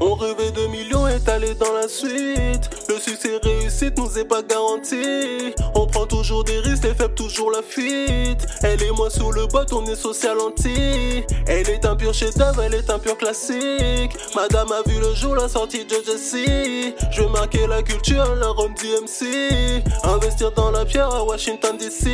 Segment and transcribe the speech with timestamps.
[0.00, 2.77] On rêvait de millions étalés dans la suite.
[2.88, 5.52] Le succès réussite nous est pas garanti.
[5.74, 8.46] On prend toujours des risques, les faibles toujours la fuite.
[8.62, 11.22] Elle et moi sous le bot, on est social anti.
[11.46, 14.16] Elle est un pur chef-d'œuvre, elle est un pur classique.
[14.34, 16.94] Madame a vu le jour la sortie de Jessie.
[17.10, 19.84] Je veux marquer la culture, la Rome DMC.
[20.04, 22.08] Investir dans la pierre à Washington DC.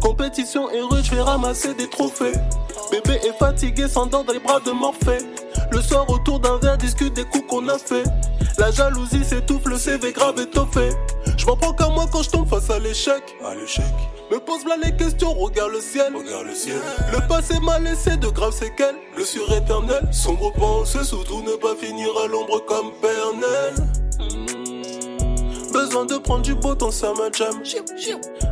[0.00, 2.32] Compétition et rude, je vais ramasser des trophées.
[2.90, 5.18] Bébé est fatigué, s'endort dans les bras de Morphée.
[5.70, 8.04] Le soir autour d'un verre discute des coups qu'on a fait.
[8.58, 10.90] La jalousie s'étouffe, le CV grave étoffé.
[11.36, 13.22] Je m'en prends qu'à moi quand je tombe face à l'échec.
[13.44, 13.84] À l'échec,
[14.30, 16.12] Me pose là les questions, regarde le ciel.
[16.14, 16.80] regarde le ciel.
[17.12, 18.96] Le passé m'a laissé de graves séquelles.
[19.16, 23.74] Le suréternel, sombre pensée, surtout ne pas finir à l'ombre comme Pernel.
[25.72, 27.62] Besoin de prendre du beau temps, ça m'a jam.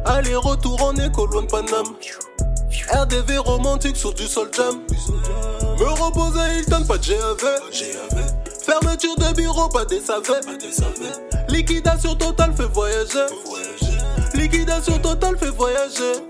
[0.07, 1.95] Aller-retour en écolo de Paname.
[2.91, 4.81] RDV romantique sur du sol jam.
[5.79, 8.38] Me reposer, il donne pas de GAV.
[8.69, 10.41] Fermeture de bureau, pas des savets.
[11.49, 13.27] Liquidation totale fait voyager.
[14.35, 16.21] Liquidation totale fait voyager.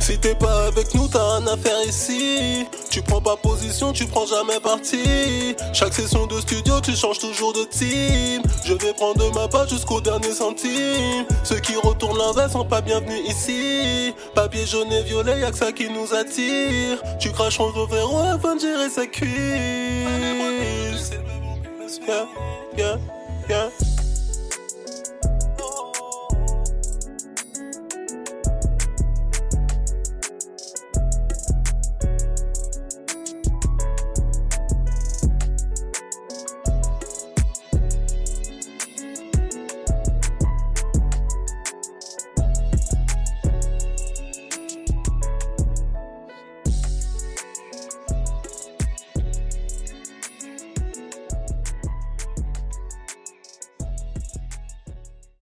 [0.00, 2.66] Si t'es pas avec nous, t'as rien à faire ici.
[2.90, 5.54] Tu prends pas position, tu prends jamais parti.
[5.74, 8.42] Chaque session de studio, tu changes toujours de team.
[8.64, 11.26] Je vais prendre ma part jusqu'au dernier centime.
[11.44, 14.14] Ceux qui retournent l'inverse sont pas bienvenus ici.
[14.34, 16.98] Papier jaune et violet, y'a que ça qui nous attire.
[17.20, 19.32] Tu craches on verrou afin de gérer sa cuisse.
[22.00, 22.26] Yeah,
[22.76, 22.98] yeah,
[23.48, 23.81] yeah.